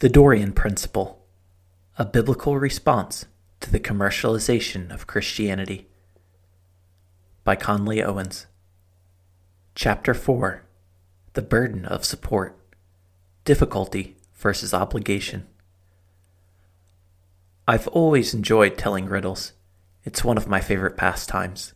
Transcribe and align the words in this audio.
The 0.00 0.08
Dorean 0.08 0.54
Principle 0.54 1.26
A 1.98 2.04
Biblical 2.04 2.56
Response 2.56 3.26
to 3.58 3.68
the 3.68 3.80
Commercialization 3.80 4.94
of 4.94 5.08
Christianity 5.08 5.88
by 7.42 7.56
Conley 7.56 8.00
Owens. 8.00 8.46
Chapter 9.74 10.14
4 10.14 10.62
The 11.32 11.42
Burden 11.42 11.84
of 11.84 12.04
Support 12.04 12.56
Difficulty 13.44 14.16
versus 14.36 14.72
Obligation. 14.72 15.48
I've 17.66 17.88
always 17.88 18.32
enjoyed 18.32 18.78
telling 18.78 19.06
riddles. 19.06 19.54
It's 20.04 20.22
one 20.22 20.36
of 20.36 20.46
my 20.46 20.60
favorite 20.60 20.96
pastimes. 20.96 21.74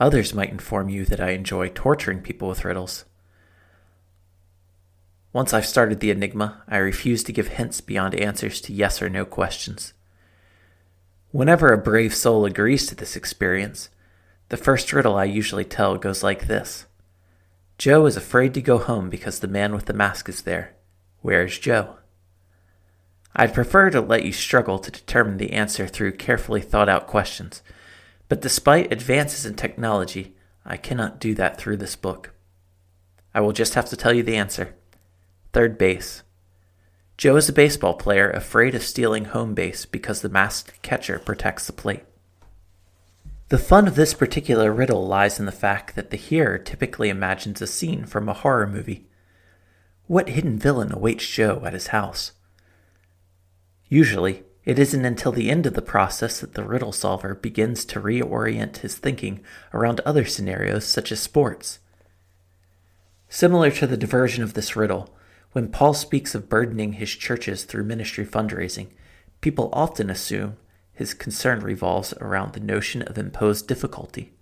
Others 0.00 0.32
might 0.32 0.48
inform 0.48 0.88
you 0.88 1.04
that 1.04 1.20
I 1.20 1.32
enjoy 1.32 1.68
torturing 1.68 2.22
people 2.22 2.48
with 2.48 2.64
riddles. 2.64 3.04
Once 5.32 5.52
I've 5.52 5.66
started 5.66 6.00
the 6.00 6.10
enigma, 6.10 6.62
I 6.68 6.78
refuse 6.78 7.22
to 7.24 7.32
give 7.32 7.48
hints 7.48 7.80
beyond 7.80 8.14
answers 8.14 8.60
to 8.62 8.72
yes 8.72 9.02
or 9.02 9.10
no 9.10 9.24
questions. 9.24 9.92
Whenever 11.30 11.72
a 11.72 11.78
brave 11.78 12.14
soul 12.14 12.46
agrees 12.46 12.86
to 12.86 12.94
this 12.94 13.14
experience, 13.14 13.90
the 14.48 14.56
first 14.56 14.92
riddle 14.92 15.16
I 15.16 15.24
usually 15.24 15.64
tell 15.64 15.96
goes 15.98 16.22
like 16.22 16.46
this 16.46 16.86
Joe 17.76 18.06
is 18.06 18.16
afraid 18.16 18.54
to 18.54 18.62
go 18.62 18.78
home 18.78 19.10
because 19.10 19.40
the 19.40 19.46
man 19.46 19.74
with 19.74 19.84
the 19.84 19.92
mask 19.92 20.28
is 20.28 20.42
there. 20.42 20.74
Where 21.20 21.44
is 21.44 21.58
Joe? 21.58 21.98
I'd 23.36 23.54
prefer 23.54 23.90
to 23.90 24.00
let 24.00 24.24
you 24.24 24.32
struggle 24.32 24.78
to 24.78 24.90
determine 24.90 25.36
the 25.36 25.52
answer 25.52 25.86
through 25.86 26.12
carefully 26.12 26.62
thought 26.62 26.88
out 26.88 27.06
questions, 27.06 27.62
but 28.28 28.40
despite 28.40 28.90
advances 28.90 29.44
in 29.44 29.54
technology, 29.54 30.34
I 30.64 30.78
cannot 30.78 31.20
do 31.20 31.34
that 31.34 31.58
through 31.58 31.76
this 31.76 31.94
book. 31.94 32.32
I 33.34 33.40
will 33.40 33.52
just 33.52 33.74
have 33.74 33.88
to 33.90 33.96
tell 33.96 34.14
you 34.14 34.22
the 34.22 34.36
answer. 34.36 34.74
Third 35.58 35.76
base. 35.76 36.22
Joe 37.16 37.34
is 37.34 37.48
a 37.48 37.52
baseball 37.52 37.94
player 37.94 38.30
afraid 38.30 38.76
of 38.76 38.84
stealing 38.84 39.24
home 39.24 39.54
base 39.54 39.86
because 39.86 40.22
the 40.22 40.28
masked 40.28 40.80
catcher 40.82 41.18
protects 41.18 41.66
the 41.66 41.72
plate. 41.72 42.04
The 43.48 43.58
fun 43.58 43.88
of 43.88 43.96
this 43.96 44.14
particular 44.14 44.72
riddle 44.72 45.04
lies 45.04 45.40
in 45.40 45.46
the 45.46 45.50
fact 45.50 45.96
that 45.96 46.10
the 46.10 46.16
hearer 46.16 46.58
typically 46.58 47.08
imagines 47.08 47.60
a 47.60 47.66
scene 47.66 48.06
from 48.06 48.28
a 48.28 48.34
horror 48.34 48.68
movie. 48.68 49.08
What 50.06 50.28
hidden 50.28 50.60
villain 50.60 50.92
awaits 50.92 51.26
Joe 51.26 51.60
at 51.64 51.72
his 51.72 51.88
house? 51.88 52.30
Usually, 53.88 54.44
it 54.64 54.78
isn't 54.78 55.04
until 55.04 55.32
the 55.32 55.50
end 55.50 55.66
of 55.66 55.74
the 55.74 55.82
process 55.82 56.38
that 56.38 56.54
the 56.54 56.62
riddle 56.62 56.92
solver 56.92 57.34
begins 57.34 57.84
to 57.86 58.00
reorient 58.00 58.76
his 58.76 58.96
thinking 58.96 59.40
around 59.74 59.98
other 60.06 60.24
scenarios 60.24 60.84
such 60.84 61.10
as 61.10 61.18
sports. 61.18 61.80
Similar 63.28 63.72
to 63.72 63.88
the 63.88 63.96
diversion 63.96 64.44
of 64.44 64.54
this 64.54 64.76
riddle, 64.76 65.12
when 65.52 65.68
Paul 65.68 65.94
speaks 65.94 66.34
of 66.34 66.48
burdening 66.48 66.94
his 66.94 67.10
churches 67.10 67.64
through 67.64 67.84
ministry 67.84 68.26
fundraising, 68.26 68.88
people 69.40 69.70
often 69.72 70.10
assume 70.10 70.56
his 70.92 71.14
concern 71.14 71.60
revolves 71.60 72.12
around 72.14 72.52
the 72.52 72.60
notion 72.60 73.02
of 73.02 73.16
imposed 73.16 73.68
difficulty. 73.68 74.32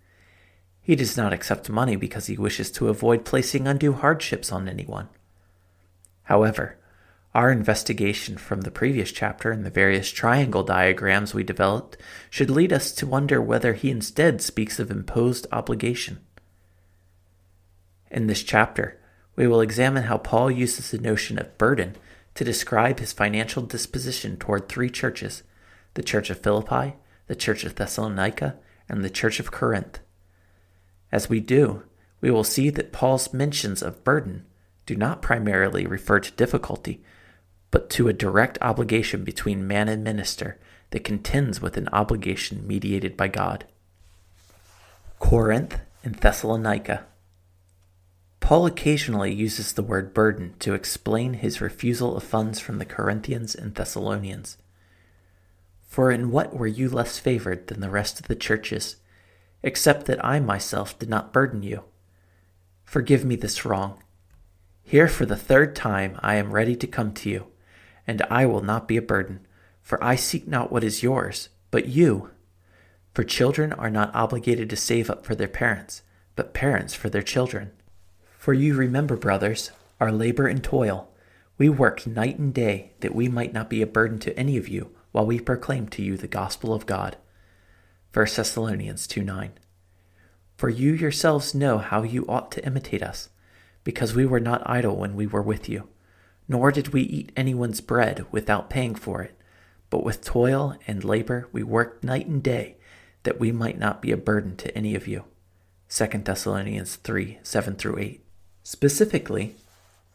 He 0.80 0.96
does 0.96 1.16
not 1.16 1.32
accept 1.32 1.68
money 1.68 1.96
because 1.96 2.26
he 2.26 2.36
wishes 2.36 2.70
to 2.72 2.88
avoid 2.88 3.24
placing 3.24 3.68
undue 3.68 3.92
hardships 3.92 4.50
on 4.50 4.68
anyone. 4.68 5.08
However, 6.24 6.78
our 7.34 7.52
investigation 7.52 8.38
from 8.38 8.62
the 8.62 8.70
previous 8.70 9.12
chapter 9.12 9.52
and 9.52 9.66
the 9.66 9.70
various 9.70 10.10
triangle 10.10 10.62
diagrams 10.62 11.34
we 11.34 11.44
developed 11.44 11.98
should 12.30 12.48
lead 12.48 12.72
us 12.72 12.92
to 12.92 13.06
wonder 13.06 13.42
whether 13.42 13.74
he 13.74 13.90
instead 13.90 14.40
speaks 14.40 14.78
of 14.78 14.90
imposed 14.90 15.46
obligation. 15.52 16.20
In 18.10 18.26
this 18.26 18.42
chapter, 18.42 18.98
we 19.36 19.46
will 19.46 19.60
examine 19.60 20.04
how 20.04 20.18
Paul 20.18 20.50
uses 20.50 20.90
the 20.90 20.98
notion 20.98 21.38
of 21.38 21.56
burden 21.58 21.96
to 22.34 22.44
describe 22.44 22.98
his 22.98 23.12
financial 23.12 23.62
disposition 23.62 24.36
toward 24.36 24.68
three 24.68 24.90
churches 24.90 25.42
the 25.94 26.02
Church 26.02 26.28
of 26.28 26.40
Philippi, 26.40 26.94
the 27.26 27.36
Church 27.36 27.64
of 27.64 27.74
Thessalonica, 27.76 28.56
and 28.88 29.02
the 29.02 29.10
Church 29.10 29.40
of 29.40 29.50
Corinth. 29.50 30.00
As 31.10 31.30
we 31.30 31.40
do, 31.40 31.84
we 32.20 32.30
will 32.30 32.44
see 32.44 32.68
that 32.70 32.92
Paul's 32.92 33.32
mentions 33.32 33.82
of 33.82 34.04
burden 34.04 34.44
do 34.84 34.94
not 34.94 35.22
primarily 35.22 35.86
refer 35.86 36.20
to 36.20 36.30
difficulty, 36.32 37.02
but 37.70 37.88
to 37.90 38.08
a 38.08 38.12
direct 38.12 38.58
obligation 38.60 39.24
between 39.24 39.66
man 39.66 39.88
and 39.88 40.04
minister 40.04 40.58
that 40.90 41.04
contends 41.04 41.60
with 41.60 41.76
an 41.76 41.88
obligation 41.92 42.66
mediated 42.66 43.16
by 43.16 43.28
God. 43.28 43.64
Corinth 45.18 45.80
and 46.04 46.14
Thessalonica. 46.14 47.06
Paul 48.40 48.66
occasionally 48.66 49.32
uses 49.32 49.72
the 49.72 49.82
word 49.82 50.14
burden 50.14 50.54
to 50.60 50.74
explain 50.74 51.34
his 51.34 51.60
refusal 51.60 52.16
of 52.16 52.22
funds 52.22 52.60
from 52.60 52.78
the 52.78 52.84
Corinthians 52.84 53.54
and 53.54 53.74
Thessalonians. 53.74 54.56
For 55.82 56.12
in 56.12 56.30
what 56.30 56.54
were 56.54 56.66
you 56.66 56.88
less 56.88 57.18
favored 57.18 57.66
than 57.66 57.80
the 57.80 57.90
rest 57.90 58.20
of 58.20 58.28
the 58.28 58.36
churches, 58.36 58.96
except 59.62 60.06
that 60.06 60.24
I 60.24 60.38
myself 60.40 60.98
did 60.98 61.08
not 61.08 61.32
burden 61.32 61.62
you? 61.62 61.84
Forgive 62.84 63.24
me 63.24 63.34
this 63.34 63.64
wrong. 63.64 64.02
Here 64.82 65.08
for 65.08 65.26
the 65.26 65.36
third 65.36 65.74
time 65.74 66.18
I 66.20 66.36
am 66.36 66.52
ready 66.52 66.76
to 66.76 66.86
come 66.86 67.12
to 67.14 67.28
you, 67.28 67.46
and 68.06 68.22
I 68.30 68.46
will 68.46 68.62
not 68.62 68.86
be 68.86 68.96
a 68.96 69.02
burden, 69.02 69.46
for 69.82 70.02
I 70.02 70.14
seek 70.14 70.46
not 70.46 70.70
what 70.70 70.84
is 70.84 71.02
yours, 71.02 71.48
but 71.70 71.86
you. 71.86 72.30
For 73.12 73.24
children 73.24 73.72
are 73.72 73.90
not 73.90 74.14
obligated 74.14 74.70
to 74.70 74.76
save 74.76 75.10
up 75.10 75.26
for 75.26 75.34
their 75.34 75.48
parents, 75.48 76.02
but 76.36 76.54
parents 76.54 76.94
for 76.94 77.08
their 77.08 77.22
children. 77.22 77.72
For 78.46 78.54
you 78.54 78.76
remember, 78.76 79.16
brothers, 79.16 79.72
our 79.98 80.12
labor 80.12 80.46
and 80.46 80.62
toil. 80.62 81.08
We 81.58 81.68
worked 81.68 82.06
night 82.06 82.38
and 82.38 82.54
day 82.54 82.92
that 83.00 83.12
we 83.12 83.26
might 83.26 83.52
not 83.52 83.68
be 83.68 83.82
a 83.82 83.88
burden 83.88 84.20
to 84.20 84.38
any 84.38 84.56
of 84.56 84.68
you 84.68 84.94
while 85.10 85.26
we 85.26 85.40
proclaim 85.40 85.88
to 85.88 86.02
you 86.02 86.16
the 86.16 86.28
gospel 86.28 86.72
of 86.72 86.86
God. 86.86 87.16
1 88.14 88.26
Thessalonians 88.36 89.08
2 89.08 89.24
9. 89.24 89.50
For 90.56 90.68
you 90.68 90.92
yourselves 90.92 91.56
know 91.56 91.78
how 91.78 92.04
you 92.04 92.24
ought 92.28 92.52
to 92.52 92.64
imitate 92.64 93.02
us, 93.02 93.30
because 93.82 94.14
we 94.14 94.24
were 94.24 94.38
not 94.38 94.62
idle 94.64 94.94
when 94.94 95.16
we 95.16 95.26
were 95.26 95.42
with 95.42 95.68
you, 95.68 95.88
nor 96.46 96.70
did 96.70 96.92
we 96.92 97.02
eat 97.02 97.32
anyone's 97.36 97.80
bread 97.80 98.26
without 98.30 98.70
paying 98.70 98.94
for 98.94 99.22
it, 99.22 99.36
but 99.90 100.04
with 100.04 100.24
toil 100.24 100.76
and 100.86 101.02
labor 101.02 101.48
we 101.50 101.64
worked 101.64 102.04
night 102.04 102.28
and 102.28 102.44
day 102.44 102.76
that 103.24 103.40
we 103.40 103.50
might 103.50 103.76
not 103.76 104.00
be 104.00 104.12
a 104.12 104.16
burden 104.16 104.54
to 104.58 104.72
any 104.78 104.94
of 104.94 105.08
you. 105.08 105.24
2 105.88 106.06
Thessalonians 106.18 106.94
3 106.94 107.40
7 107.42 107.74
through 107.74 107.98
8. 107.98 108.22
Specifically, 108.68 109.54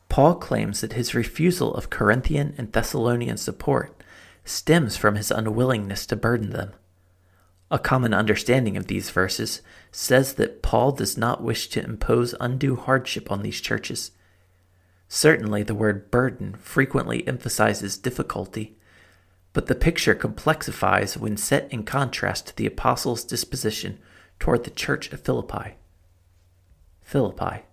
Paul 0.10 0.36
claims 0.36 0.82
that 0.82 0.92
his 0.92 1.16
refusal 1.16 1.74
of 1.74 1.90
Corinthian 1.90 2.54
and 2.58 2.70
Thessalonian 2.70 3.38
support 3.38 4.04
stems 4.44 4.98
from 4.98 5.16
his 5.16 5.32
unwillingness 5.32 6.06
to 6.08 6.18
burden 6.18 6.50
them. 6.50 6.74
A 7.72 7.80
common 7.80 8.14
understanding 8.14 8.76
of 8.76 8.88
these 8.88 9.10
verses 9.10 9.62
says 9.90 10.34
that 10.34 10.62
Paul 10.62 10.92
does 10.92 11.18
not 11.18 11.42
wish 11.42 11.70
to 11.70 11.82
impose 11.82 12.36
undue 12.42 12.76
hardship 12.76 13.32
on 13.32 13.42
these 13.42 13.62
churches. 13.62 14.12
Certainly, 15.08 15.64
the 15.64 15.74
word 15.74 16.12
burden 16.12 16.56
frequently 16.56 17.26
emphasizes 17.26 17.98
difficulty, 17.98 18.76
but 19.54 19.68
the 19.68 19.76
picture 19.76 20.14
complexifies 20.14 21.16
when 21.16 21.38
set 21.38 21.72
in 21.72 21.84
contrast 21.84 22.48
to 22.48 22.56
the 22.58 22.66
apostles' 22.66 23.24
disposition 23.24 23.98
toward 24.40 24.66
the 24.66 24.72
church 24.72 25.14
of 25.14 25.22
Philippi. 25.22 25.76
Philippi. 27.02 27.64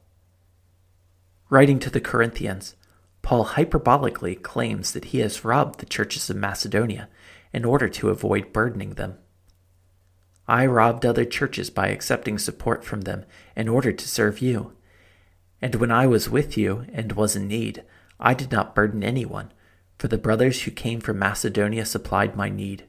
Writing 1.51 1.79
to 1.79 1.89
the 1.89 2.01
Corinthians, 2.01 2.75
Paul 3.23 3.47
hyperbolically 3.47 4.43
claims 4.43 4.93
that 4.93 5.07
he 5.07 5.21
has 5.21 5.47
robbed 5.47 5.81
the 5.81 5.87
churches 5.87 6.29
of 6.29 6.37
Macedonia 6.37 7.09
in 7.55 7.65
order 7.65 7.89
to 7.89 8.11
avoid 8.11 8.53
burdening 8.53 8.95
them. 8.95 9.17
I 10.47 10.67
robbed 10.67 11.07
other 11.07 11.25
churches 11.25 11.71
by 11.71 11.89
accepting 11.89 12.39
support 12.39 12.85
from 12.85 13.03
them 13.03 13.25
in 13.57 13.67
order 13.67 13.93
to 13.93 14.09
serve 14.09 14.43
you. 14.43 14.73
And 15.63 15.75
when 15.77 15.91
I 15.91 16.07
was 16.07 16.29
with 16.29 16.59
you 16.59 16.85
and 16.93 17.13
was 17.13 17.35
in 17.35 17.49
need, 17.49 17.83
I 18.21 18.35
did 18.35 18.53
not 18.53 18.75
burden 18.75 19.03
anyone, 19.03 19.51
for 19.99 20.09
the 20.09 20.19
brothers 20.19 20.63
who 20.63 20.71
came 20.71 21.01
from 21.01 21.19
Macedonia 21.19 21.87
supplied 21.87 22.37
my 22.37 22.51
need. 22.51 22.85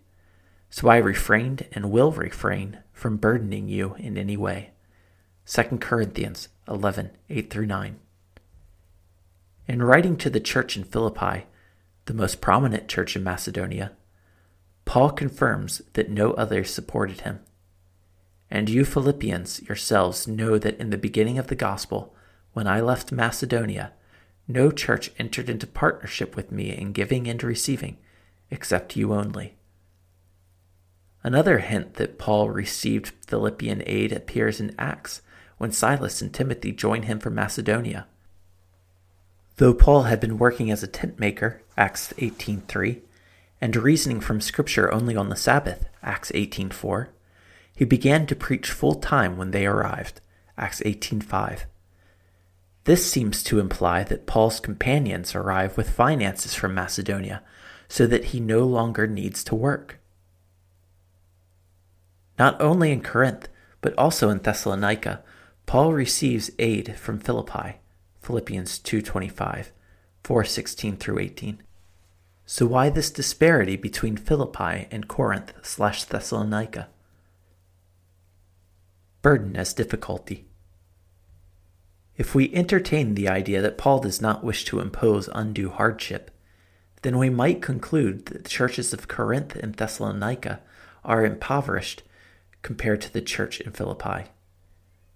So 0.70 0.90
I 0.90 0.98
refrained 0.98 1.66
and 1.72 1.92
will 1.92 2.12
refrain 2.12 2.80
from 2.92 3.18
burdening 3.18 3.70
you 3.70 3.96
in 3.98 4.18
any 4.18 4.36
way. 4.36 4.72
2 5.46 5.64
Corinthians 5.80 6.50
11 6.68 7.12
8 7.30 7.50
through 7.50 7.66
9. 7.66 8.00
In 9.70 9.84
writing 9.84 10.18
to 10.18 10.32
the 10.32 10.40
church 10.40 10.76
in 10.76 10.84
Philippi, 10.84 11.46
the 12.06 12.14
most 12.16 12.42
prominent 12.42 12.88
church 12.88 13.16
in 13.16 13.24
Macedonia, 13.24 13.92
Paul 14.86 15.12
confirms 15.12 15.84
that 15.94 16.10
no 16.10 16.32
others 16.32 16.74
supported 16.74 17.22
him. 17.22 17.42
And 18.50 18.68
you 18.68 18.84
Philippians 18.84 19.62
yourselves 19.62 20.28
know 20.28 20.58
that 20.58 20.80
in 20.80 20.90
the 20.90 20.98
beginning 20.98 21.38
of 21.38 21.48
the 21.48 21.56
gospel, 21.56 22.16
when 22.54 22.66
I 22.66 22.82
left 22.82 23.12
Macedonia, 23.12 23.94
no 24.48 24.72
church 24.72 25.12
entered 25.20 25.52
into 25.52 25.68
partnership 25.68 26.36
with 26.36 26.52
me 26.52 26.76
in 26.76 26.92
giving 26.92 27.28
and 27.28 27.44
receiving, 27.44 27.98
except 28.50 28.96
you 28.96 29.14
only. 29.14 29.54
Another 31.22 31.60
hint 31.60 31.94
that 31.94 32.18
Paul 32.18 32.50
received 32.50 33.14
Philippian 33.28 33.84
aid 33.86 34.14
appears 34.14 34.60
in 34.60 34.74
Acts, 34.80 35.22
when 35.60 35.72
Silas 35.72 36.24
and 36.24 36.34
Timothy 36.34 36.72
join 36.72 37.04
him 37.04 37.20
from 37.20 37.36
Macedonia. 37.36 38.08
Though 39.60 39.74
Paul 39.74 40.04
had 40.04 40.22
been 40.22 40.38
working 40.38 40.72
as 40.72 40.84
a 40.84 40.88
tent 40.88 41.20
maker, 41.20 41.62
Acts 41.76 42.14
18:3, 42.18 43.02
and 43.60 43.76
reasoning 43.76 44.22
from 44.22 44.40
scripture 44.40 44.90
only 44.90 45.18
on 45.18 45.28
the 45.28 45.36
Sabbath, 45.36 45.86
Acts 46.02 46.32
18:4, 46.34 47.10
he 47.76 47.84
began 47.84 48.26
to 48.28 48.38
preach 48.38 48.72
full 48.72 48.96
time 48.96 49.36
when 49.36 49.52
they 49.52 49.66
arrived, 49.66 50.22
Acts 50.58 50.82
18:5. 50.86 51.66
This 52.86 53.12
seems 53.12 53.44
to 53.44 53.60
imply 53.60 54.06
that 54.06 54.26
Paul's 54.26 54.62
companions 54.62 55.36
arrive 55.36 55.76
with 55.76 55.90
finances 55.90 56.56
from 56.56 56.74
Macedonia 56.74 57.44
so 57.90 58.08
that 58.08 58.32
he 58.32 58.40
no 58.40 58.66
longer 58.66 59.08
needs 59.08 59.44
to 59.44 59.56
work. 59.56 60.00
Not 62.38 62.62
only 62.62 62.94
in 62.94 63.04
Corinth, 63.04 63.50
but 63.82 63.94
also 63.98 64.30
in 64.30 64.40
Thessalonica, 64.40 65.22
Paul 65.66 65.92
receives 65.92 66.50
aid 66.60 66.98
from 66.98 67.20
Philippi, 67.20 67.82
Philippians 68.30 68.78
2:25, 68.78 69.72
4:16 70.24 70.98
through 70.98 71.18
18. 71.18 71.64
So 72.46 72.68
why 72.68 72.90
this 72.90 73.10
disparity 73.10 73.76
between 73.76 74.18
Philippi 74.18 74.88
and 74.92 75.08
Corinth 75.08 75.52
slash 75.64 76.04
Thessalonica? 76.04 76.90
Burden 79.24 79.56
as 79.56 79.74
difficulty. 79.74 80.46
If 82.18 82.36
we 82.36 82.54
entertain 82.54 83.16
the 83.16 83.28
idea 83.28 83.64
that 83.64 83.80
Paul 83.80 84.00
does 84.00 84.22
not 84.22 84.44
wish 84.44 84.64
to 84.66 84.80
impose 84.80 85.28
undue 85.34 85.72
hardship, 85.72 86.30
then 87.02 87.18
we 87.18 87.32
might 87.32 87.64
conclude 87.64 88.28
that 88.28 88.44
the 88.44 88.50
churches 88.50 88.94
of 88.94 89.08
Corinth 89.08 89.56
and 89.56 89.74
Thessalonica 89.74 90.60
are 91.04 91.26
impoverished 91.26 92.04
compared 92.62 93.02
to 93.02 93.12
the 93.12 93.24
church 93.24 93.60
in 93.60 93.72
Philippi. 93.72 94.26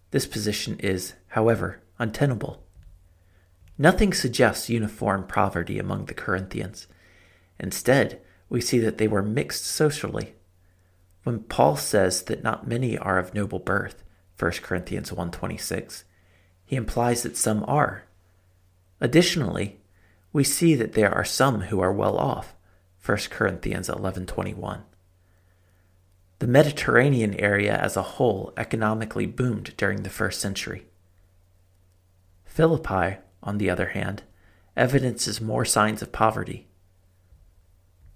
This 0.09 0.25
position 0.25 0.79
is, 0.79 1.13
however, 1.27 1.79
untenable. 1.99 2.62
Nothing 3.77 4.13
suggests 4.13 4.69
uniform 4.69 5.25
poverty 5.27 5.79
among 5.79 6.05
the 6.05 6.13
Corinthians. 6.13 6.87
Instead, 7.59 8.21
we 8.49 8.61
see 8.61 8.79
that 8.79 8.97
they 8.97 9.07
were 9.07 9.23
mixed 9.23 9.65
socially. 9.65 10.35
When 11.23 11.39
Paul 11.39 11.75
says 11.75 12.23
that 12.23 12.43
not 12.43 12.67
many 12.67 12.97
are 12.97 13.17
of 13.17 13.33
noble 13.33 13.59
birth, 13.59 14.03
1 14.37 14.51
Corinthians 14.61 15.11
1:26, 15.11 16.03
he 16.65 16.75
implies 16.75 17.23
that 17.23 17.37
some 17.37 17.63
are. 17.67 18.03
Additionally, 18.99 19.79
we 20.31 20.43
see 20.43 20.75
that 20.75 20.93
there 20.93 21.13
are 21.13 21.25
some 21.25 21.61
who 21.61 21.79
are 21.79 21.93
well 21.93 22.17
off, 22.17 22.55
1 22.99 23.29
Corinthians 23.29 23.89
11:21. 23.89 24.83
The 26.39 26.47
Mediterranean 26.47 27.35
area 27.35 27.77
as 27.77 27.95
a 27.95 28.01
whole 28.01 28.53
economically 28.57 29.25
boomed 29.25 29.75
during 29.77 30.03
the 30.03 30.09
first 30.09 30.41
century. 30.41 30.87
Philippi, 32.43 33.17
on 33.43 33.57
the 33.57 33.69
other 33.69 33.89
hand, 33.89 34.23
evidences 34.75 35.39
more 35.39 35.65
signs 35.65 36.01
of 36.01 36.11
poverty. 36.11 36.67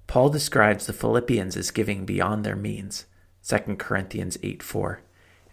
Paul 0.07 0.29
describes 0.29 0.87
the 0.87 0.93
Philippians 0.93 1.55
as 1.57 1.71
giving 1.71 2.05
beyond 2.05 2.43
their 2.43 2.55
means, 2.55 3.05
2 3.47 3.75
Corinthians 3.75 4.37
8 4.41 4.63
4, 4.63 5.01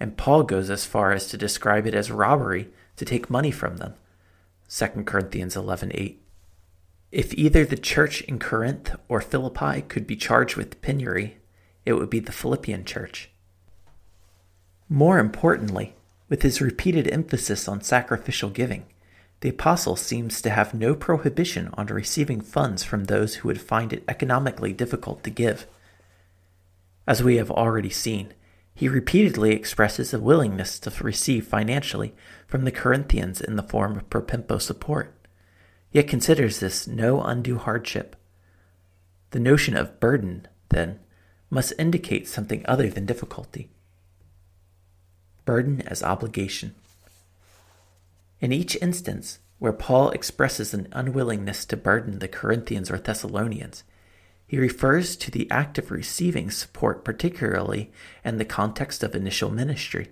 and 0.01 0.17
Paul 0.17 0.45
goes 0.45 0.71
as 0.71 0.85
far 0.85 1.13
as 1.13 1.29
to 1.29 1.37
describe 1.37 1.87
it 1.87 1.95
as 1.95 2.11
robbery 2.11 2.71
to 2.97 3.05
take 3.05 3.29
money 3.29 3.51
from 3.51 3.77
them. 3.77 3.95
2 4.69 5.05
Corinthians 5.05 5.57
11:8. 5.57 6.19
If 7.13 7.35
either 7.35 7.65
the 7.65 7.77
church 7.77 8.23
in 8.23 8.39
Corinth 8.39 8.97
or 9.09 9.21
Philippi 9.21 9.83
could 9.83 10.07
be 10.07 10.17
charged 10.17 10.57
with 10.57 10.81
penury, 10.81 11.39
it 11.85 11.93
would 11.93 12.11
be 12.11 12.21
the 12.21 12.33
Philippian 12.33 12.85
church. 12.85 13.31
More 14.89 15.19
importantly, 15.19 15.95
with 16.29 16.43
his 16.43 16.61
repeated 16.61 17.09
emphasis 17.09 17.69
on 17.69 17.83
sacrificial 17.83 18.51
giving, 18.51 18.87
the 19.45 19.51
apostle 19.51 19.95
seems 19.95 20.41
to 20.41 20.49
have 20.49 20.73
no 20.73 20.95
prohibition 20.95 21.69
on 21.75 21.85
receiving 21.89 22.41
funds 22.41 22.83
from 22.83 23.05
those 23.05 23.35
who 23.35 23.49
would 23.49 23.61
find 23.61 23.93
it 23.93 24.03
economically 24.09 24.73
difficult 24.73 25.23
to 25.23 25.29
give. 25.29 25.67
As 27.07 27.23
we 27.23 27.37
have 27.37 27.51
already 27.51 27.91
seen, 27.91 28.33
he 28.75 28.89
repeatedly 28.89 29.53
expresses 29.53 30.15
a 30.15 30.19
willingness 30.19 30.79
to 30.79 31.05
receive 31.05 31.47
financially 31.47 32.15
from 32.47 32.65
the 32.65 32.73
Corinthians 32.73 33.39
in 33.39 33.57
the 33.57 33.63
form 33.63 33.99
of 33.99 34.09
propempo 34.09 34.59
support, 34.59 35.15
yet 35.93 36.09
considers 36.09 36.61
this 36.61 36.87
no 36.87 37.21
undue 37.21 37.59
hardship. 37.59 38.17
The 39.33 39.41
notion 39.41 39.77
of 39.77 40.01
burden, 40.01 40.49
then, 40.71 41.01
must 41.51 41.75
indicate 41.79 42.27
something 42.27 42.65
other 42.65 42.89
than 42.89 43.05
difficulty. 43.05 43.69
Burden 45.45 45.83
as 45.83 46.03
obligation. 46.03 46.75
In 48.45 48.53
each 48.53 48.77
instance 48.83 49.39
where 49.59 49.73
Paul 49.73 50.11
expresses 50.11 50.75
an 50.75 50.89
unwillingness 50.93 51.65
to 51.65 51.79
burden 51.79 52.19
the 52.19 52.29
Corinthians 52.29 52.91
or 52.91 52.99
Thessalonians, 52.99 53.85
he 54.47 54.59
refers 54.59 55.17
to 55.17 55.31
the 55.31 55.51
act 55.51 55.79
of 55.79 55.91
receiving 55.91 56.51
support, 56.51 57.07
particularly 57.07 57.91
in 58.23 58.37
the 58.37 58.45
context 58.45 59.03
of 59.03 59.15
initial 59.15 59.49
ministry. 59.49 60.11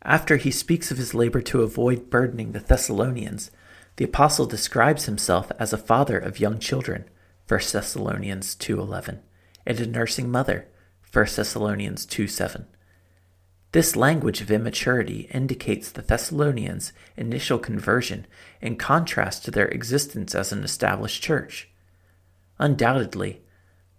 After 0.00 0.38
he 0.38 0.50
speaks 0.50 0.90
of 0.90 0.96
his 0.96 1.12
labor 1.12 1.42
to 1.42 1.60
avoid 1.60 2.08
burdening 2.08 2.52
the 2.52 2.60
Thessalonians, 2.60 3.50
the 3.96 4.06
apostle 4.06 4.46
describes 4.46 5.04
himself 5.04 5.52
as 5.58 5.74
a 5.74 5.76
father 5.76 6.18
of 6.18 6.40
young 6.40 6.58
children, 6.58 7.04
1 7.46 7.60
Thessalonians 7.72 8.54
2:11, 8.54 9.20
and 9.66 9.80
a 9.80 9.86
nursing 9.86 10.30
mother, 10.30 10.68
1 11.12 11.36
Thessalonians 11.36 12.06
2:7. 12.06 12.64
This 13.74 13.96
language 13.96 14.40
of 14.40 14.52
immaturity 14.52 15.28
indicates 15.32 15.90
the 15.90 16.02
Thessalonians' 16.02 16.92
initial 17.16 17.58
conversion 17.58 18.24
in 18.60 18.76
contrast 18.76 19.44
to 19.44 19.50
their 19.50 19.66
existence 19.66 20.32
as 20.32 20.52
an 20.52 20.62
established 20.62 21.24
church. 21.24 21.68
Undoubtedly, 22.60 23.42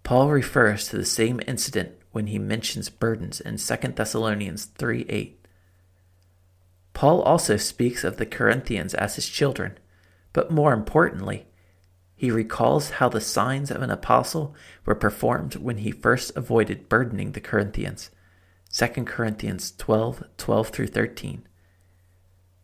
Paul 0.02 0.30
refers 0.30 0.88
to 0.88 0.96
the 0.96 1.04
same 1.04 1.42
incident 1.46 1.92
when 2.12 2.28
he 2.28 2.38
mentions 2.38 2.88
burdens 2.88 3.38
in 3.38 3.58
2 3.58 3.88
Thessalonians 3.88 4.64
3 4.64 5.04
8. 5.10 5.46
Paul 6.94 7.20
also 7.20 7.58
speaks 7.58 8.02
of 8.02 8.16
the 8.16 8.24
Corinthians 8.24 8.94
as 8.94 9.16
his 9.16 9.28
children, 9.28 9.76
but 10.32 10.50
more 10.50 10.72
importantly, 10.72 11.48
he 12.14 12.30
recalls 12.30 12.92
how 12.92 13.10
the 13.10 13.20
signs 13.20 13.70
of 13.70 13.82
an 13.82 13.90
apostle 13.90 14.54
were 14.86 14.94
performed 14.94 15.56
when 15.56 15.76
he 15.76 15.90
first 15.90 16.34
avoided 16.34 16.88
burdening 16.88 17.32
the 17.32 17.42
Corinthians. 17.42 18.08
2 18.72 18.86
Corinthians 19.04 19.72
12 19.76 20.24
12 20.36 20.68
through 20.68 20.86
13. 20.88 21.46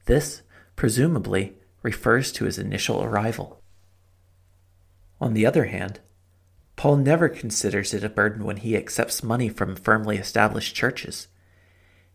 This, 0.04 0.42
presumably, 0.76 1.56
refers 1.82 2.32
to 2.32 2.44
his 2.44 2.58
initial 2.58 3.02
arrival. 3.02 3.60
On 5.20 5.34
the 5.34 5.46
other 5.46 5.66
hand, 5.66 6.00
Paul 6.76 6.96
never 6.96 7.28
considers 7.28 7.94
it 7.94 8.02
a 8.02 8.08
burden 8.08 8.44
when 8.44 8.56
he 8.56 8.76
accepts 8.76 9.22
money 9.22 9.48
from 9.48 9.76
firmly 9.76 10.16
established 10.16 10.74
churches. 10.74 11.28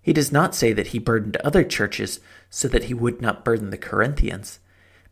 He 0.02 0.14
does 0.14 0.32
not 0.32 0.56
say 0.56 0.74
that 0.74 0.88
he 0.88 1.00
burdened 1.00 1.38
other 1.38 1.64
churches 1.64 2.20
so 2.50 2.68
that 2.68 2.86
he 2.86 2.94
would 2.94 3.22
not 3.22 3.46
burden 3.46 3.70
the 3.70 3.78
Corinthians, 3.78 4.60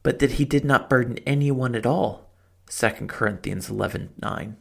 but 0.04 0.20
that 0.20 0.34
he 0.34 0.46
did 0.46 0.66
not 0.66 0.90
burden 0.90 1.20
anyone 1.26 1.76
at 1.76 1.86
all. 1.86 2.30
2 2.70 3.08
Corinthians 3.08 3.70
11:9. 3.70 4.56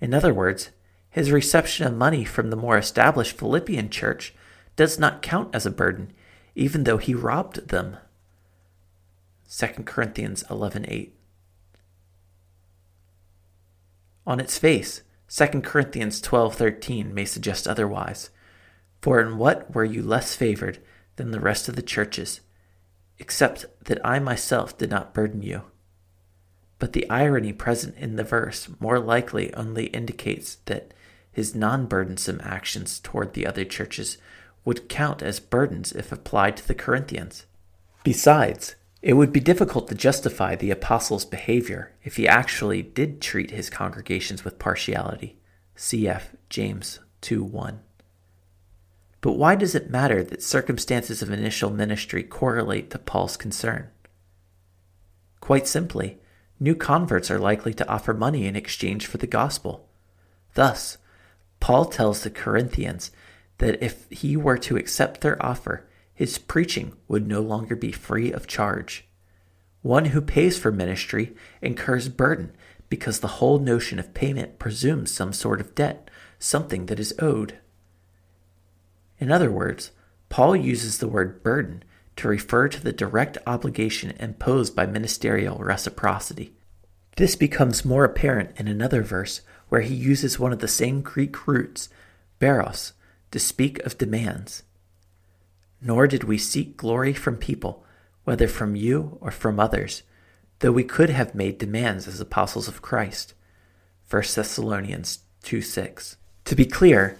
In 0.00 0.14
other 0.14 0.34
words, 0.34 0.70
his 1.12 1.30
reception 1.30 1.86
of 1.86 1.94
money 1.94 2.24
from 2.24 2.48
the 2.48 2.56
more 2.56 2.78
established 2.78 3.36
Philippian 3.38 3.90
church 3.90 4.34
does 4.76 4.98
not 4.98 5.20
count 5.20 5.54
as 5.54 5.66
a 5.66 5.70
burden, 5.70 6.10
even 6.54 6.84
though 6.84 6.96
he 6.96 7.14
robbed 7.14 7.68
them. 7.68 7.98
2 9.48 9.84
Corinthians 9.84 10.42
11:8. 10.44 11.12
On 14.26 14.40
its 14.40 14.56
face, 14.56 15.02
2 15.28 15.60
Corinthians 15.62 16.22
12:13 16.22 17.12
may 17.12 17.26
suggest 17.26 17.68
otherwise. 17.68 18.30
For 19.02 19.20
in 19.20 19.36
what 19.36 19.74
were 19.74 19.84
you 19.84 20.02
less 20.02 20.34
favored 20.34 20.78
than 21.16 21.30
the 21.30 21.40
rest 21.40 21.68
of 21.68 21.76
the 21.76 21.82
churches, 21.82 22.40
except 23.18 23.66
that 23.84 24.04
I 24.04 24.18
myself 24.18 24.78
did 24.78 24.88
not 24.88 25.12
burden 25.12 25.42
you? 25.42 25.64
But 26.78 26.94
the 26.94 27.08
irony 27.10 27.52
present 27.52 27.96
in 27.96 28.16
the 28.16 28.24
verse 28.24 28.68
more 28.80 28.98
likely 28.98 29.52
only 29.52 29.86
indicates 29.86 30.54
that 30.64 30.94
his 31.32 31.54
non 31.54 31.86
burdensome 31.86 32.40
actions 32.44 33.00
toward 33.00 33.32
the 33.32 33.46
other 33.46 33.64
churches 33.64 34.18
would 34.64 34.88
count 34.88 35.22
as 35.22 35.40
burdens 35.40 35.92
if 35.92 36.12
applied 36.12 36.56
to 36.56 36.68
the 36.68 36.74
Corinthians. 36.74 37.46
Besides, 38.04 38.76
it 39.00 39.14
would 39.14 39.32
be 39.32 39.40
difficult 39.40 39.88
to 39.88 39.94
justify 39.96 40.54
the 40.54 40.70
apostle's 40.70 41.24
behavior 41.24 41.92
if 42.04 42.16
he 42.16 42.28
actually 42.28 42.82
did 42.82 43.20
treat 43.20 43.50
his 43.50 43.70
congregations 43.70 44.44
with 44.44 44.60
partiality. 44.60 45.36
Cf. 45.76 46.22
James 46.48 47.00
2 47.22 47.42
1. 47.42 47.80
But 49.20 49.32
why 49.32 49.54
does 49.54 49.74
it 49.74 49.90
matter 49.90 50.22
that 50.22 50.42
circumstances 50.42 51.22
of 51.22 51.30
initial 51.30 51.70
ministry 51.70 52.22
correlate 52.22 52.90
to 52.90 52.98
Paul's 52.98 53.36
concern? 53.36 53.88
Quite 55.40 55.66
simply, 55.66 56.18
new 56.60 56.74
converts 56.74 57.30
are 57.30 57.38
likely 57.38 57.74
to 57.74 57.88
offer 57.88 58.14
money 58.14 58.46
in 58.46 58.54
exchange 58.54 59.06
for 59.06 59.18
the 59.18 59.26
gospel. 59.26 59.88
Thus, 60.54 60.98
Paul 61.62 61.84
tells 61.84 62.24
the 62.24 62.30
Corinthians 62.30 63.12
that 63.58 63.80
if 63.80 64.10
he 64.10 64.36
were 64.36 64.58
to 64.58 64.76
accept 64.76 65.20
their 65.20 65.40
offer, 65.40 65.88
his 66.12 66.36
preaching 66.36 66.94
would 67.06 67.28
no 67.28 67.40
longer 67.40 67.76
be 67.76 67.92
free 67.92 68.32
of 68.32 68.48
charge. 68.48 69.06
One 69.80 70.06
who 70.06 70.20
pays 70.20 70.58
for 70.58 70.72
ministry 70.72 71.36
incurs 71.60 72.08
burden 72.08 72.50
because 72.88 73.20
the 73.20 73.38
whole 73.38 73.60
notion 73.60 74.00
of 74.00 74.12
payment 74.12 74.58
presumes 74.58 75.12
some 75.12 75.32
sort 75.32 75.60
of 75.60 75.76
debt, 75.76 76.10
something 76.40 76.86
that 76.86 76.98
is 76.98 77.14
owed. 77.20 77.58
In 79.20 79.30
other 79.30 79.52
words, 79.52 79.92
Paul 80.30 80.56
uses 80.56 80.98
the 80.98 81.06
word 81.06 81.44
burden 81.44 81.84
to 82.16 82.26
refer 82.26 82.66
to 82.66 82.82
the 82.82 82.92
direct 82.92 83.38
obligation 83.46 84.16
imposed 84.18 84.74
by 84.74 84.86
ministerial 84.86 85.58
reciprocity. 85.58 86.54
This 87.18 87.36
becomes 87.36 87.84
more 87.84 88.02
apparent 88.02 88.50
in 88.58 88.66
another 88.66 89.02
verse 89.02 89.42
where 89.72 89.80
he 89.80 89.94
uses 89.94 90.38
one 90.38 90.52
of 90.52 90.58
the 90.58 90.68
same 90.68 91.00
Greek 91.00 91.46
roots, 91.46 91.88
baros, 92.38 92.92
to 93.30 93.38
speak 93.38 93.78
of 93.86 93.96
demands. 93.96 94.64
Nor 95.80 96.06
did 96.06 96.24
we 96.24 96.36
seek 96.36 96.76
glory 96.76 97.14
from 97.14 97.38
people, 97.38 97.82
whether 98.24 98.46
from 98.46 98.76
you 98.76 99.16
or 99.22 99.30
from 99.30 99.58
others, 99.58 100.02
though 100.58 100.72
we 100.72 100.84
could 100.84 101.08
have 101.08 101.34
made 101.34 101.56
demands 101.56 102.06
as 102.06 102.20
apostles 102.20 102.68
of 102.68 102.82
Christ. 102.82 103.32
1 104.10 104.22
Thessalonians 104.34 105.20
2 105.44 105.62
6. 105.62 106.18
To 106.44 106.54
be 106.54 106.66
clear, 106.66 107.16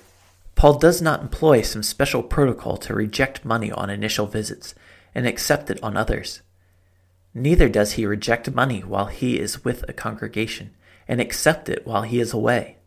Paul 0.55 0.75
does 0.75 1.01
not 1.01 1.23
employ 1.23 1.63
some 1.63 1.83
special 1.83 2.23
protocol 2.23 2.77
to 2.77 2.93
reject 2.93 3.47
money 3.47 3.73
on 3.73 3.89
initial 3.89 4.27
visits 4.27 4.75
and 5.15 5.27
accept 5.27 5.71
it 5.71 5.83
on 5.83 5.97
others. 5.97 6.43
Neither 7.33 7.71
does 7.71 7.93
he 7.93 8.05
reject 8.05 8.53
money 8.53 8.81
while 8.81 9.07
he 9.07 9.39
is 9.39 9.65
with 9.65 9.89
a 9.89 9.95
congregation 9.95 10.75
and 11.13 11.21
accept 11.21 11.69
it 11.69 11.87
while 11.87 12.05
he 12.05 12.21
is 12.21 12.33
away. 12.33 12.79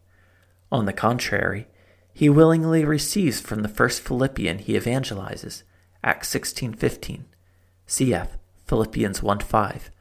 On 0.72 0.88
the 0.88 0.94
contrary, 0.94 1.68
he 2.12 2.28
willingly 2.28 2.84
receives 2.84 3.40
from 3.40 3.62
the 3.62 3.70
first 3.70 4.02
Philippian 4.02 4.58
he 4.58 4.74
evangelizes, 4.74 5.62
Acts 6.04 6.34
16:15, 6.34 7.26
cf. 7.88 8.30
Philippians 8.66 9.20
1:5, 9.22 9.92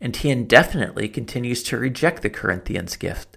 and 0.00 0.16
he 0.16 0.30
indefinitely 0.30 1.10
continues 1.10 1.62
to 1.64 1.76
reject 1.76 2.22
the 2.22 2.30
Corinthians' 2.30 2.96
gift, 2.96 3.36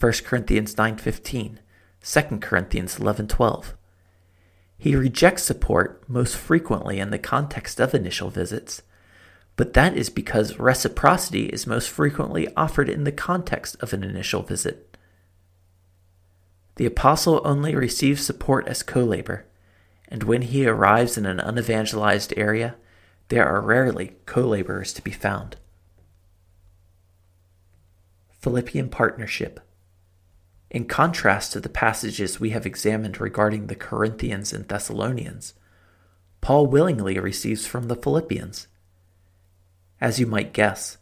1 0.00 0.24
Corinthians 0.24 0.74
9:15, 0.74 1.58
2 2.00 2.40
Corinthians 2.40 2.96
11:12. 2.98 3.74
He 4.78 4.96
rejects 4.96 5.42
support 5.42 6.08
most 6.08 6.38
frequently 6.38 7.00
in 7.00 7.10
the 7.10 7.18
context 7.18 7.80
of 7.80 7.94
initial 7.94 8.30
visits, 8.30 8.80
but 9.56 9.72
that 9.72 9.96
is 9.96 10.10
because 10.10 10.58
reciprocity 10.58 11.46
is 11.46 11.66
most 11.66 11.88
frequently 11.88 12.46
offered 12.56 12.90
in 12.90 13.04
the 13.04 13.12
context 13.12 13.74
of 13.80 13.92
an 13.92 14.04
initial 14.04 14.42
visit. 14.42 14.96
The 16.76 16.86
apostle 16.86 17.40
only 17.42 17.74
receives 17.74 18.24
support 18.24 18.68
as 18.68 18.82
co 18.82 19.02
labor, 19.02 19.46
and 20.08 20.22
when 20.22 20.42
he 20.42 20.66
arrives 20.66 21.16
in 21.16 21.24
an 21.24 21.40
unevangelized 21.40 22.34
area, 22.36 22.76
there 23.28 23.48
are 23.48 23.62
rarely 23.62 24.16
co 24.26 24.42
laborers 24.42 24.92
to 24.92 25.02
be 25.02 25.10
found. 25.10 25.56
Philippian 28.28 28.90
Partnership 28.90 29.58
In 30.70 30.84
contrast 30.84 31.52
to 31.54 31.60
the 31.60 31.70
passages 31.70 32.38
we 32.38 32.50
have 32.50 32.66
examined 32.66 33.20
regarding 33.22 33.66
the 33.66 33.74
Corinthians 33.74 34.52
and 34.52 34.68
Thessalonians, 34.68 35.54
Paul 36.42 36.66
willingly 36.66 37.18
receives 37.18 37.66
from 37.66 37.88
the 37.88 37.96
Philippians 37.96 38.68
as 40.00 40.18
you 40.20 40.26
might 40.26 40.52
guess. 40.52 40.98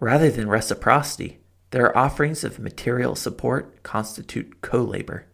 Rather 0.00 0.30
than 0.30 0.48
reciprocity, 0.48 1.40
their 1.70 1.96
offerings 1.96 2.44
of 2.44 2.58
material 2.58 3.14
support 3.14 3.82
constitute 3.82 4.60
co 4.60 4.82
labor. 4.82 5.26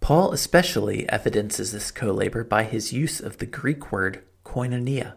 Paul 0.00 0.32
especially 0.32 1.08
evidences 1.08 1.72
this 1.72 1.90
co 1.90 2.12
labor 2.12 2.44
by 2.44 2.62
his 2.62 2.92
use 2.92 3.20
of 3.20 3.38
the 3.38 3.46
Greek 3.46 3.90
word 3.90 4.22
koinonia, 4.44 5.14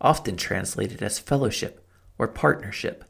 often 0.00 0.36
translated 0.36 1.02
as 1.02 1.18
fellowship 1.18 1.86
or 2.16 2.26
partnership. 2.26 3.04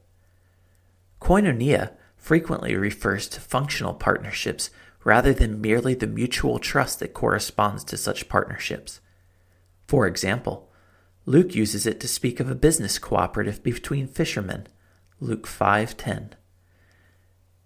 Koinonia 1.20 1.92
frequently 2.16 2.74
refers 2.74 3.28
to 3.28 3.40
functional 3.40 3.94
partnerships 3.94 4.70
rather 5.04 5.32
than 5.32 5.60
merely 5.60 5.94
the 5.94 6.06
mutual 6.06 6.58
trust 6.58 6.98
that 6.98 7.14
corresponds 7.14 7.84
to 7.84 7.96
such 7.96 8.28
partnerships. 8.28 9.00
For 9.86 10.06
example, 10.06 10.70
Luke 11.26 11.54
uses 11.54 11.86
it 11.86 12.00
to 12.00 12.08
speak 12.08 12.38
of 12.38 12.50
a 12.50 12.54
business 12.54 12.98
cooperative 12.98 13.62
between 13.62 14.06
fishermen. 14.06 14.66
Luke 15.20 15.46
5:10. 15.46 16.34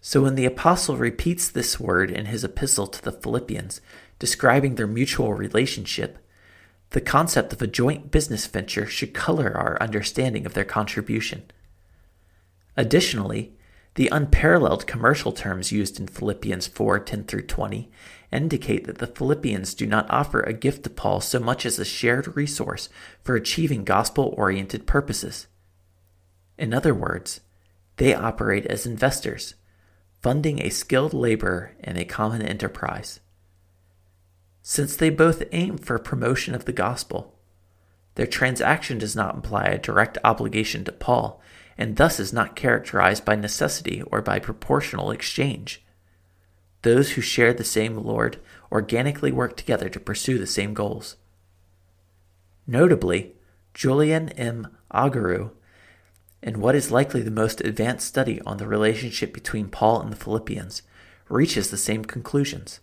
So 0.00 0.22
when 0.22 0.36
the 0.36 0.46
apostle 0.46 0.96
repeats 0.96 1.48
this 1.48 1.80
word 1.80 2.10
in 2.10 2.26
his 2.26 2.44
epistle 2.44 2.86
to 2.86 3.02
the 3.02 3.10
Philippians, 3.10 3.80
describing 4.20 4.76
their 4.76 4.86
mutual 4.86 5.34
relationship, 5.34 6.18
the 6.90 7.00
concept 7.00 7.52
of 7.52 7.60
a 7.60 7.66
joint 7.66 8.10
business 8.12 8.46
venture 8.46 8.86
should 8.86 9.12
color 9.12 9.54
our 9.56 9.76
understanding 9.82 10.46
of 10.46 10.54
their 10.54 10.64
contribution. 10.64 11.42
Additionally, 12.76 13.57
the 13.98 14.08
unparalleled 14.12 14.86
commercial 14.86 15.32
terms 15.32 15.72
used 15.72 15.98
in 15.98 16.06
Philippians 16.06 16.68
4:10 16.68 17.24
through 17.26 17.42
20 17.42 17.90
indicate 18.30 18.86
that 18.86 18.98
the 18.98 19.08
Philippians 19.08 19.74
do 19.74 19.88
not 19.88 20.08
offer 20.08 20.40
a 20.40 20.52
gift 20.52 20.84
to 20.84 20.90
Paul 20.90 21.20
so 21.20 21.40
much 21.40 21.66
as 21.66 21.80
a 21.80 21.84
shared 21.84 22.36
resource 22.36 22.88
for 23.24 23.34
achieving 23.34 23.82
gospel 23.82 24.32
oriented 24.36 24.86
purposes. 24.86 25.48
In 26.56 26.72
other 26.72 26.94
words, 26.94 27.40
they 27.96 28.14
operate 28.14 28.66
as 28.66 28.86
investors, 28.86 29.56
funding 30.22 30.62
a 30.62 30.70
skilled 30.70 31.12
laborer 31.12 31.72
in 31.80 31.96
a 31.96 32.04
common 32.04 32.40
enterprise. 32.40 33.18
Since 34.62 34.94
they 34.94 35.10
both 35.10 35.42
aim 35.50 35.76
for 35.76 35.98
promotion 35.98 36.54
of 36.54 36.66
the 36.66 36.72
gospel, 36.72 37.34
their 38.14 38.28
transaction 38.28 38.98
does 38.98 39.16
not 39.16 39.34
imply 39.34 39.64
a 39.64 39.76
direct 39.76 40.18
obligation 40.22 40.84
to 40.84 40.92
Paul, 40.92 41.42
and 41.78 41.96
thus 41.96 42.18
is 42.18 42.32
not 42.32 42.56
characterized 42.56 43.24
by 43.24 43.36
necessity 43.36 44.02
or 44.02 44.20
by 44.20 44.40
proportional 44.40 45.12
exchange. 45.12 45.84
Those 46.82 47.12
who 47.12 47.20
share 47.20 47.54
the 47.54 47.64
same 47.64 47.96
Lord 47.96 48.40
organically 48.70 49.32
work 49.32 49.56
together 49.56 49.88
to 49.88 50.00
pursue 50.00 50.38
the 50.38 50.46
same 50.46 50.74
goals. 50.74 51.16
Notably, 52.66 53.36
Julien 53.74 54.28
M. 54.30 54.76
Ogereau, 54.92 55.52
in 56.42 56.60
what 56.60 56.74
is 56.74 56.90
likely 56.90 57.22
the 57.22 57.30
most 57.30 57.60
advanced 57.60 58.06
study 58.06 58.40
on 58.42 58.58
the 58.58 58.66
relationship 58.66 59.32
between 59.32 59.68
Paul 59.68 60.00
and 60.00 60.12
the 60.12 60.16
Philippians, 60.16 60.82
reaches 61.28 61.70
the 61.70 61.76
same 61.76 62.04
conclusions. 62.04 62.80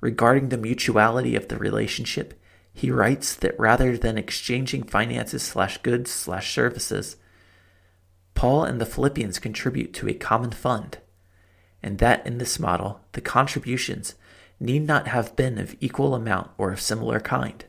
Regarding 0.00 0.48
the 0.48 0.56
mutuality 0.56 1.36
of 1.36 1.48
the 1.48 1.58
relationship, 1.58 2.34
he 2.72 2.90
writes 2.90 3.34
that 3.34 3.58
rather 3.58 3.98
than 3.98 4.16
exchanging 4.16 4.84
finances 4.84 5.42
slash 5.42 5.78
goods 5.78 6.10
slash 6.10 6.54
services, 6.54 7.16
Paul 8.40 8.64
and 8.64 8.80
the 8.80 8.86
Philippians 8.86 9.38
contribute 9.38 9.92
to 9.92 10.08
a 10.08 10.14
common 10.14 10.50
fund 10.50 10.96
and 11.82 11.98
that 11.98 12.26
in 12.26 12.38
this 12.38 12.58
model, 12.58 13.02
the 13.12 13.20
contributions 13.20 14.14
need 14.58 14.86
not 14.86 15.08
have 15.08 15.36
been 15.36 15.58
of 15.58 15.76
equal 15.78 16.14
amount 16.14 16.50
or 16.56 16.72
of 16.72 16.80
similar 16.80 17.20
kind. 17.20 17.66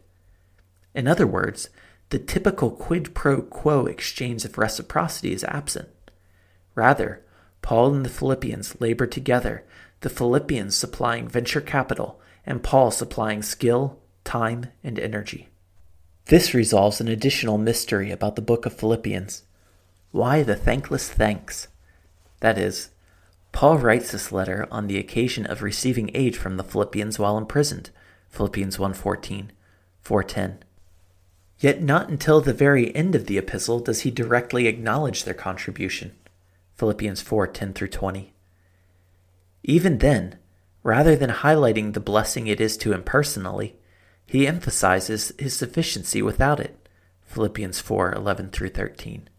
In 0.96 1.10
other 1.10 1.28
words, 1.28 1.68
the 2.08 2.20
typical 2.20 2.72
quid 2.72 3.14
pro 3.14 3.42
quo 3.42 3.86
exchange 3.86 4.46
of 4.46 4.58
reciprocity 4.58 5.34
is 5.34 5.44
absent. 5.44 5.90
Rather, 6.74 7.22
Paul 7.62 7.94
and 7.94 8.06
the 8.06 8.10
Philippians 8.10 8.80
labor 8.80 9.08
together, 9.08 9.66
the 10.00 10.10
Philippians 10.10 10.74
supplying 10.74 11.28
venture 11.28 11.60
capital 11.60 12.22
and 12.46 12.64
Paul 12.64 12.92
supplying 12.92 13.42
skill, 13.42 14.00
time, 14.24 14.68
and 14.86 14.98
energy. 14.98 15.50
This 16.28 16.54
resolves 16.54 17.02
an 17.02 17.10
additional 17.10 17.58
mystery 17.58 18.10
about 18.10 18.38
the 18.38 18.42
book 18.42 18.66
of 18.66 18.72
Philippians. 18.72 19.44
Why 20.12 20.44
the 20.44 20.56
thankless 20.56 21.10
thanks? 21.10 21.68
That 22.42 22.58
is, 22.58 22.90
Paul 23.52 23.78
writes 23.78 24.12
this 24.12 24.32
letter 24.32 24.68
on 24.72 24.88
the 24.88 24.98
occasion 24.98 25.46
of 25.46 25.62
receiving 25.62 26.12
aid 26.14 26.36
from 26.36 26.58
the 26.58 26.64
Philippians 26.64 27.20
while 27.20 27.38
imprisoned. 27.38 27.90
Philippians 28.30 28.78
1:14, 28.78 29.52
4:10. 30.04 30.58
Yet 31.60 31.82
not 31.82 32.10
until 32.10 32.42
the 32.42 32.54
very 32.54 32.96
end 32.96 33.14
of 33.14 33.28
the 33.28 33.38
epistle 33.38 33.80
does 33.80 34.02
he 34.02 34.12
directly 34.12 34.68
acknowledge 34.68 35.24
their 35.24 35.34
contribution. 35.34 36.14
Philippians 36.76 37.22
4:10 37.22 37.74
through 37.74 37.90
20. 37.90 38.34
Even 39.64 40.00
then, 40.00 40.38
rather 40.82 41.16
than 41.16 41.30
highlighting 41.30 41.94
the 41.94 42.00
blessing 42.00 42.48
it 42.48 42.60
is 42.60 42.78
to 42.78 42.94
him 42.94 43.04
personally, 43.04 43.78
he 44.26 44.48
emphasizes 44.48 45.34
his 45.38 45.56
sufficiency 45.56 46.22
without 46.22 46.60
it. 46.60 46.90
Philippians 47.24 47.80
4:11 47.80 48.50
through 48.50 48.70
13. 48.70 49.30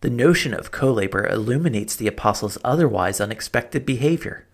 The 0.00 0.10
notion 0.10 0.54
of 0.54 0.70
co 0.70 0.92
labor 0.92 1.26
illuminates 1.26 1.96
the 1.96 2.06
apostle's 2.06 2.58
otherwise 2.62 3.20
unexpected 3.20 3.84
behavior. 3.84 4.46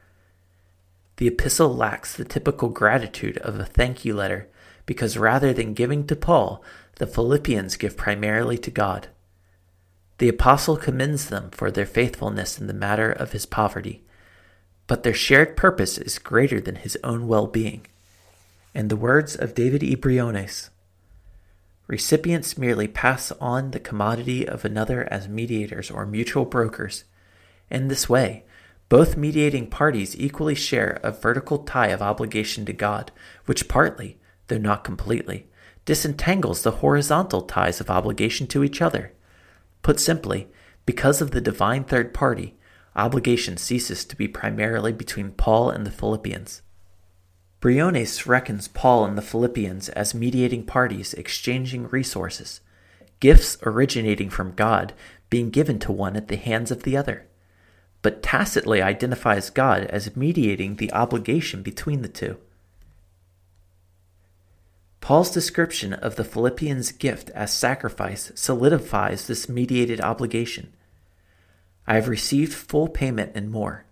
The 1.17 1.29
epistle 1.29 1.75
lacks 1.75 2.17
the 2.17 2.25
typical 2.25 2.71
gratitude 2.71 3.39
of 3.39 3.59
a 3.59 3.65
thank 3.65 4.05
you 4.05 4.15
letter 4.15 4.49
because 4.87 5.17
rather 5.17 5.53
than 5.53 5.75
giving 5.75 6.07
to 6.07 6.17
Paul, 6.17 6.63
the 6.97 7.07
Philippians 7.07 7.77
give 7.77 7.97
primarily 7.97 8.59
to 8.59 8.71
God. 8.71 9.09
The 10.19 10.29
apostle 10.29 10.77
commends 10.77 11.29
them 11.29 11.51
for 11.51 11.71
their 11.71 11.87
faithfulness 11.87 12.59
in 12.59 12.67
the 12.67 12.73
matter 12.73 13.11
of 13.11 13.33
his 13.33 13.47
poverty, 13.47 14.03
but 14.87 15.03
their 15.03 15.15
shared 15.15 15.57
purpose 15.57 15.99
is 15.99 16.19
greater 16.19 16.61
than 16.61 16.77
his 16.77 16.97
own 17.03 17.27
well 17.27 17.47
being. 17.47 17.87
In 18.75 18.89
the 18.89 18.97
words 18.97 19.37
of 19.37 19.55
David 19.55 19.83
E. 19.83 19.97
Recipients 21.87 22.57
merely 22.57 22.89
pass 22.89 23.31
on 23.33 23.71
the 23.71 23.81
commodity 23.81 24.49
of 24.49 24.65
another 24.65 25.07
as 25.11 25.29
mediators 25.29 25.91
or 25.91 26.07
mutual 26.07 26.47
brokers. 26.47 27.05
In 27.71 27.89
this 27.89 28.09
way, 28.09 28.45
both 28.89 29.17
mediating 29.17 29.69
parties 29.69 30.19
equally 30.19 30.55
share 30.55 30.99
a 31.03 31.11
vertical 31.11 31.59
tie 31.59 31.89
of 31.89 32.01
obligation 32.01 32.65
to 32.67 32.73
God, 32.73 33.13
which 33.45 33.69
partly, 33.69 34.19
though 34.49 34.59
not 34.59 34.85
completely, 34.85 35.49
disentangles 35.85 36.63
the 36.63 36.79
horizontal 36.83 37.43
ties 37.43 37.81
of 37.81 37.91
obligation 37.91 38.47
to 38.47 38.65
each 38.65 38.81
other. 38.81 39.13
Put 39.83 40.01
simply, 40.01 40.49
because 40.87 41.21
of 41.21 41.33
the 41.33 41.41
divine 41.41 41.85
third 41.85 42.15
party, 42.15 42.57
obligation 42.97 43.57
ceases 43.57 44.05
to 44.07 44.17
be 44.17 44.29
primarily 44.29 44.93
between 44.93 45.33
Paul 45.33 45.71
and 45.71 45.87
the 45.87 45.91
Philippians. 45.91 46.63
Briones 47.65 48.27
reckons 48.27 48.69
Paul 48.69 49.07
and 49.07 49.17
the 49.17 49.23
Philippians 49.23 49.89
as 49.89 50.13
mediating 50.13 50.67
parties 50.67 51.15
exchanging 51.15 51.89
resources, 51.89 52.61
gifts 53.21 53.57
originating 53.63 54.29
from 54.29 54.53
God 54.53 54.93
being 55.31 55.49
given 55.49 55.79
to 55.79 55.91
one 55.91 56.15
at 56.15 56.29
the 56.29 56.37
hands 56.37 56.71
of 56.71 56.83
the 56.83 56.95
other, 56.95 57.27
but 58.03 58.23
tacitly 58.23 58.83
identifies 58.83 59.49
God 59.49 59.85
as 59.85 60.15
mediating 60.15 60.77
the 60.77 60.93
obligation 60.93 61.63
between 61.63 62.03
the 62.03 62.09
two. 62.09 62.37
Paul's 65.01 65.31
description 65.31 65.95
of 65.95 66.17
the 66.17 66.25
Philippians' 66.25 66.93
gift 66.93 67.31
as 67.31 67.51
sacrifice 67.51 68.31
solidifies 68.35 69.27
this 69.27 69.49
mediated 69.49 70.03
obligation. 70.03 70.75
I 71.87 71.95
have 71.95 72.09
received 72.09 72.53
full 72.53 72.89
payment 72.89 73.33
and 73.35 73.51
more. 73.51 73.87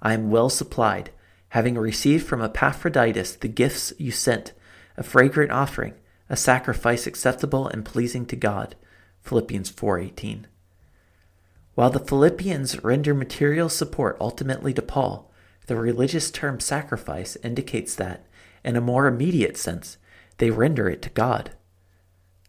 I 0.00 0.14
am 0.14 0.30
well 0.30 0.48
supplied 0.48 1.10
having 1.50 1.76
received 1.76 2.26
from 2.26 2.42
Epaphroditus 2.42 3.36
the 3.36 3.48
gifts 3.48 3.92
you 3.98 4.10
sent, 4.10 4.52
a 4.96 5.02
fragrant 5.02 5.52
offering, 5.52 5.94
a 6.28 6.36
sacrifice 6.36 7.06
acceptable 7.06 7.68
and 7.68 7.84
pleasing 7.84 8.26
to 8.26 8.36
God. 8.36 8.74
Philippians 9.22 9.70
4:18. 9.70 10.46
While 11.74 11.90
the 11.90 12.00
Philippians 12.00 12.82
render 12.82 13.14
material 13.14 13.68
support 13.68 14.16
ultimately 14.20 14.72
to 14.74 14.82
Paul, 14.82 15.30
the 15.66 15.76
religious 15.76 16.30
term 16.30 16.60
sacrifice 16.60 17.36
indicates 17.42 17.94
that, 17.96 18.26
in 18.64 18.76
a 18.76 18.80
more 18.80 19.06
immediate 19.06 19.56
sense, 19.56 19.98
they 20.38 20.50
render 20.50 20.88
it 20.88 21.02
to 21.02 21.10
God. 21.10 21.50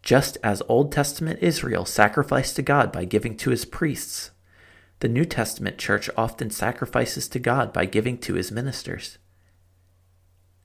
Just 0.02 0.38
as 0.42 0.62
Old 0.68 0.92
Testament 0.92 1.40
Israel 1.42 1.84
sacrificed 1.84 2.56
to 2.56 2.62
God 2.62 2.92
by 2.92 3.04
giving 3.04 3.36
to 3.38 3.50
his 3.50 3.64
priests, 3.64 4.30
the 5.00 5.08
New 5.08 5.24
Testament 5.24 5.78
church 5.78 6.10
often 6.16 6.50
sacrifices 6.50 7.28
to 7.28 7.38
God 7.38 7.72
by 7.72 7.84
giving 7.84 8.18
to 8.18 8.34
his 8.34 8.50
ministers. 8.50 9.18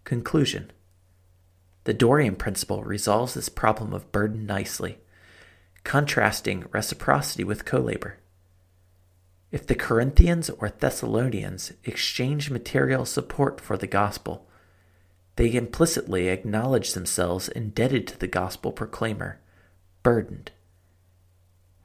Conclusion 0.03 0.71
The 1.83 1.93
Dorean 1.93 2.37
principle 2.37 2.83
resolves 2.83 3.35
this 3.35 3.49
problem 3.49 3.93
of 3.93 4.11
burden 4.11 4.45
nicely, 4.45 4.99
contrasting 5.83 6.65
reciprocity 6.71 7.43
with 7.43 7.65
co 7.65 7.79
labor. 7.79 8.17
If 9.51 9.67
the 9.67 9.75
Corinthians 9.75 10.49
or 10.49 10.69
Thessalonians 10.69 11.73
exchange 11.83 12.49
material 12.49 13.05
support 13.05 13.61
for 13.61 13.77
the 13.77 13.85
gospel, 13.85 14.47
they 15.35 15.53
implicitly 15.53 16.27
acknowledge 16.27 16.93
themselves 16.93 17.49
indebted 17.49 18.07
to 18.07 18.17
the 18.17 18.27
gospel 18.27 18.71
proclaimer, 18.71 19.39
burdened. 20.01 20.51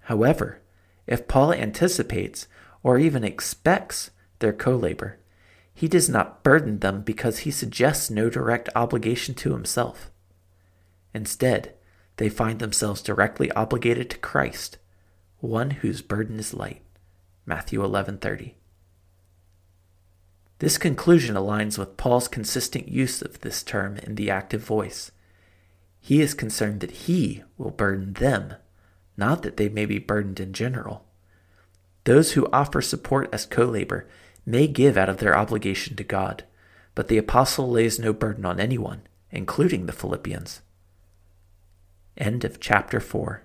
However, 0.01 0.63
if 1.09 1.27
Paul 1.27 1.53
anticipates 1.55 2.47
or 2.83 2.99
even 2.99 3.25
expects 3.25 4.11
their 4.39 4.53
co 4.53 4.77
labor, 4.77 5.19
he 5.75 5.89
does 5.89 6.09
not 6.09 6.45
burden 6.45 6.81
them 6.81 7.03
because 7.03 7.41
he 7.41 7.51
suggests 7.51 8.11
no 8.11 8.29
direct 8.29 8.69
obligation 8.77 9.35
to 9.37 9.53
himself. 9.53 10.11
Instead, 11.15 11.75
they 12.19 12.29
find 12.29 12.59
themselves 12.59 13.01
directly 13.01 13.51
obligated 13.53 14.11
to 14.11 14.19
Christ, 14.19 14.77
one 15.41 15.71
whose 15.71 16.03
burden 16.03 16.39
is 16.39 16.53
light. 16.53 16.83
Matthew 17.47 17.83
11:30. 17.83 18.57
This 20.59 20.77
conclusion 20.77 21.37
aligns 21.37 21.79
with 21.79 21.97
Paul's 21.97 22.29
consistent 22.29 22.89
use 22.89 23.23
of 23.23 23.41
this 23.41 23.63
term 23.63 23.97
in 23.99 24.17
the 24.17 24.31
active 24.31 24.63
voice. 24.63 25.13
He 26.01 26.21
is 26.21 26.35
concerned 26.35 26.81
that 26.81 27.07
he 27.07 27.45
will 27.57 27.71
burden 27.71 28.15
them 28.15 28.55
not 29.19 29.43
that 29.43 29.57
they 29.57 29.69
may 29.69 29.85
be 29.85 29.99
burdened 29.99 30.41
in 30.41 30.53
general. 30.53 31.05
Those 32.05 32.33
who 32.33 32.49
offer 32.53 32.81
support 32.81 33.29
as 33.33 33.45
co 33.45 33.65
labor 33.65 34.09
may 34.47 34.67
give 34.67 34.97
out 34.97 35.11
of 35.11 35.19
their 35.19 35.37
obligation 35.37 35.97
to 35.97 36.05
God, 36.05 36.45
but 36.95 37.09
the 37.09 37.19
apostle 37.19 37.71
lays 37.71 37.99
no 37.99 38.13
burden 38.13 38.47
on 38.47 38.59
anyone, 38.59 39.03
including 39.31 39.85
the 39.85 39.93
Philippians. 39.93 40.63
End 42.17 42.45
of 42.45 42.61
chapter 42.61 43.01
4. 43.01 43.43